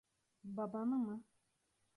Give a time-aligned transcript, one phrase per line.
[0.43, 1.23] Babanı mı?